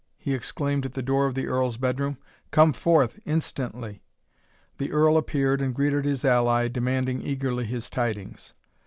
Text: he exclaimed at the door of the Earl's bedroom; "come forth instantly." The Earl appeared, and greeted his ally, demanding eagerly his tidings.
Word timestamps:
he 0.17 0.33
exclaimed 0.33 0.83
at 0.83 0.93
the 0.93 1.03
door 1.03 1.27
of 1.27 1.35
the 1.35 1.45
Earl's 1.45 1.77
bedroom; 1.77 2.17
"come 2.49 2.73
forth 2.73 3.19
instantly." 3.23 4.01
The 4.79 4.91
Earl 4.91 5.15
appeared, 5.15 5.61
and 5.61 5.75
greeted 5.75 6.05
his 6.05 6.25
ally, 6.25 6.69
demanding 6.69 7.21
eagerly 7.21 7.65
his 7.65 7.87
tidings. 7.87 8.55